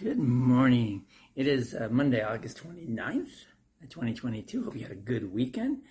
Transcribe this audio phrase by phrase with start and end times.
[0.00, 1.04] Good morning.
[1.36, 3.44] It is uh, Monday, August 29th,
[3.82, 4.64] 2022.
[4.64, 5.82] Hope you had a good weekend.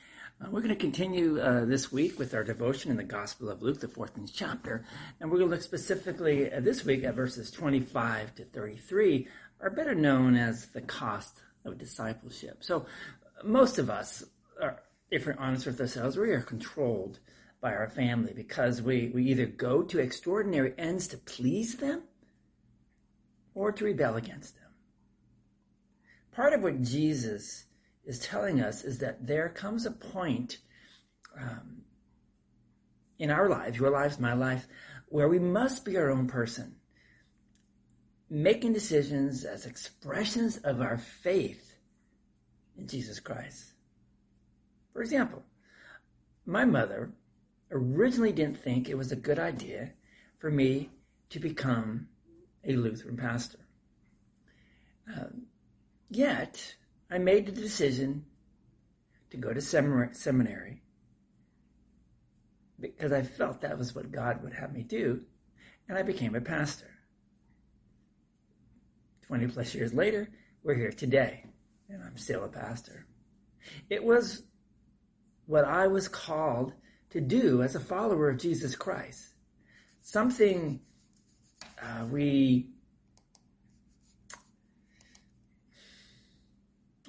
[0.42, 3.62] Uh, we're going to continue uh, this week with our devotion in the Gospel of
[3.62, 4.84] Luke, the 14th chapter.
[5.20, 9.28] And we're going to look specifically this week at verses 25 to 33,
[9.62, 12.64] are better known as the cost of discipleship.
[12.64, 12.88] So
[13.44, 14.24] most of us,
[14.60, 14.82] are,
[15.12, 17.20] if we're honest with ourselves, we are controlled
[17.62, 22.02] by our family because we, we either go to extraordinary ends to please them
[23.54, 24.72] or to rebel against them.
[26.32, 27.66] Part of what Jesus
[28.06, 30.58] is telling us is that there comes a point
[31.40, 31.82] um,
[33.18, 34.68] in our lives, your lives, my life,
[35.08, 36.76] where we must be our own person,
[38.30, 41.76] making decisions as expressions of our faith
[42.78, 43.74] in Jesus Christ.
[44.94, 45.44] For example,
[46.46, 47.12] my mother
[47.72, 49.92] originally didn't think it was a good idea
[50.40, 50.90] for me
[51.30, 52.08] to become
[52.66, 53.60] a Lutheran pastor.
[55.08, 55.44] Um,
[56.10, 56.76] yet,
[57.10, 58.26] I made the decision
[59.32, 60.82] to go to seminary
[62.80, 65.22] because I felt that was what God would have me do,
[65.88, 66.90] and I became a pastor.
[69.28, 70.30] 20 plus years later,
[70.64, 71.46] we're here today,
[71.90, 73.06] and I'm still a pastor.
[73.90, 74.44] It was
[75.46, 76.74] what I was called
[77.12, 79.24] to do as a follower of Jesus Christ.
[80.02, 80.80] Something
[81.82, 82.68] uh, we,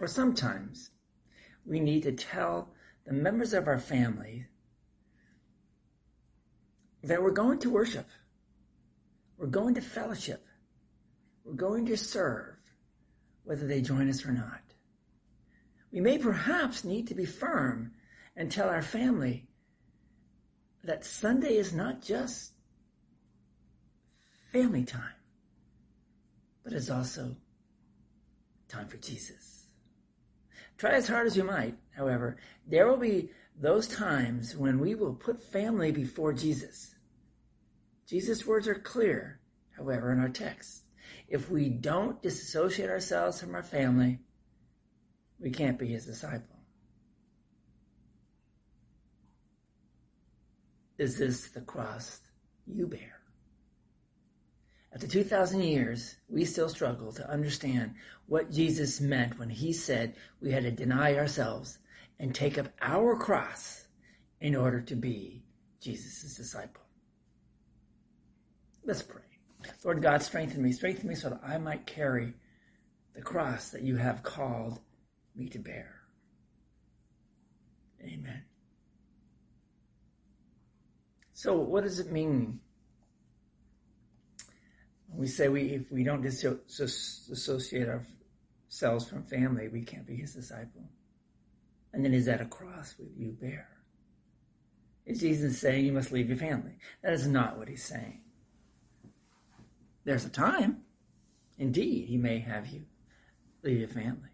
[0.00, 0.90] or sometimes,
[1.66, 2.72] we need to tell
[3.06, 4.46] the members of our family
[7.02, 8.06] that we're going to worship,
[9.38, 10.44] we're going to fellowship,
[11.44, 12.54] we're going to serve,
[13.44, 14.60] whether they join us or not.
[15.92, 17.92] We may perhaps need to be firm
[18.36, 19.48] and tell our family
[20.84, 22.52] that Sunday is not just
[24.52, 25.14] family time,
[26.64, 27.36] but it's also
[28.68, 29.66] time for Jesus.
[30.78, 35.14] Try as hard as you might, however, there will be those times when we will
[35.14, 36.94] put family before Jesus.
[38.06, 39.40] Jesus' words are clear,
[39.76, 40.82] however, in our text.
[41.28, 44.18] If we don't disassociate ourselves from our family,
[45.38, 46.56] we can't be his disciple.
[50.98, 52.20] Is this the cross
[52.66, 53.19] you bear?
[54.92, 57.94] After 2,000 years, we still struggle to understand
[58.26, 61.78] what Jesus meant when he said we had to deny ourselves
[62.18, 63.86] and take up our cross
[64.40, 65.44] in order to be
[65.80, 66.82] Jesus' disciple.
[68.84, 69.22] Let's pray.
[69.84, 72.34] Lord God, strengthen me, strengthen me so that I might carry
[73.14, 74.80] the cross that you have called
[75.36, 76.00] me to bear.
[78.02, 78.42] Amen.
[81.32, 82.60] So, what does it mean
[85.20, 90.88] we say we if we don't dissociate ourselves from family, we can't be his disciple.
[91.92, 93.68] And then is that a cross with you bear?
[95.04, 96.72] Is Jesus saying you must leave your family?
[97.02, 98.22] That is not what he's saying.
[100.04, 100.84] There's a time,
[101.58, 102.86] indeed, he may have you
[103.62, 104.30] leave your family.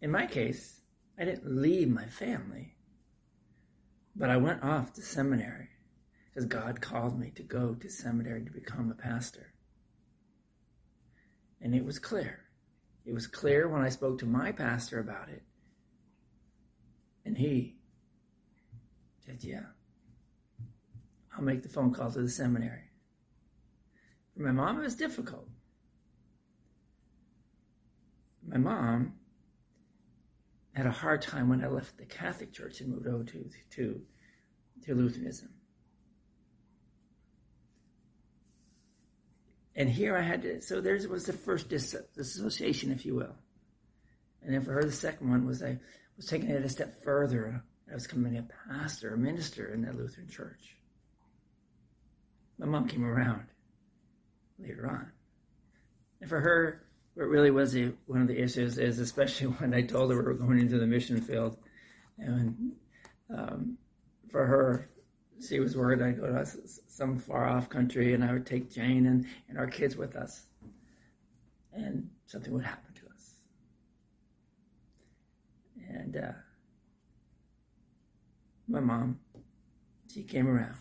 [0.00, 0.80] In my case,
[1.18, 2.76] I didn't leave my family,
[4.14, 5.70] but I went off to seminary
[6.34, 9.52] because God called me to go to seminary to become a pastor.
[11.60, 12.40] And it was clear.
[13.06, 15.42] It was clear when I spoke to my pastor about it.
[17.24, 17.76] And he
[19.24, 19.66] said, Yeah,
[21.36, 22.90] I'll make the phone call to the seminary.
[24.34, 25.48] For my mom, it was difficult.
[28.46, 29.14] My mom
[30.72, 34.00] had a hard time when I left the Catholic Church and moved over to, to,
[34.84, 35.50] to Lutheranism.
[39.76, 43.34] And here I had to, so there was the first dissociation, if you will.
[44.42, 45.78] And then for her, the second one was I
[46.16, 47.62] was taking it a step further.
[47.90, 50.76] I was becoming a pastor, a minister in that Lutheran church.
[52.58, 53.46] My mom came around
[54.58, 55.10] later on.
[56.20, 56.84] And for her,
[57.14, 60.34] what really was one of the issues is, especially when I told her we were
[60.34, 61.56] going into the mission field,
[62.18, 62.72] and
[63.30, 63.76] um,
[64.30, 64.88] for her,
[65.40, 66.46] she was worried I'd go to
[66.88, 70.46] some far off country and I would take Jane and, and our kids with us.
[71.72, 73.34] And something would happen to us.
[75.88, 76.32] And uh,
[78.68, 79.18] my mom,
[80.12, 80.76] she came around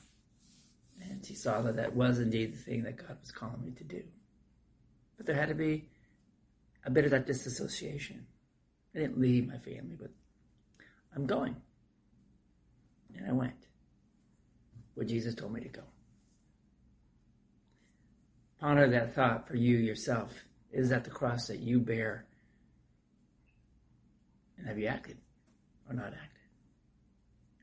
[1.01, 3.83] and she saw that that was indeed the thing that God was calling me to
[3.83, 4.03] do.
[5.17, 5.89] But there had to be
[6.85, 8.25] a bit of that disassociation.
[8.95, 10.11] I didn't leave my family, but
[11.15, 11.55] I'm going.
[13.15, 13.53] And I went
[14.95, 15.81] where Jesus told me to go.
[18.59, 20.31] Ponder that thought for you yourself.
[20.71, 22.25] Is that the cross that you bear?
[24.57, 25.17] And have you acted
[25.89, 26.29] or not acted?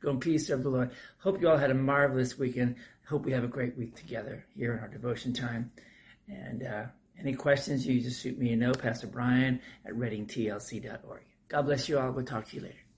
[0.03, 0.91] Go in peace, serve the Lord.
[1.19, 2.77] Hope you all had a marvelous weekend.
[3.09, 5.73] Hope we have a great week together here in our devotion time.
[6.29, 6.85] And uh,
[7.19, 11.23] any questions, you just shoot me a note, Pastor Brian at readingtlc.org.
[11.49, 12.13] God bless you all.
[12.13, 12.90] We'll talk to you later.